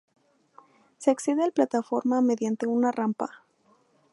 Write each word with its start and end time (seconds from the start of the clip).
Se 0.97 1.11
accede 1.11 1.43
al 1.43 1.51
plataforma 1.51 2.21
mediante 2.21 2.65
una 2.65 2.91
rampa. 2.91 3.43